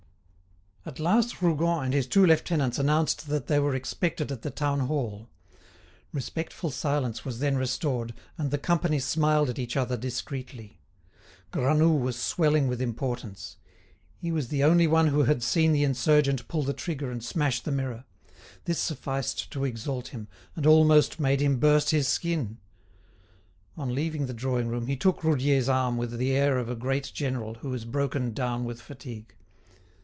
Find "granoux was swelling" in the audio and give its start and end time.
11.51-12.67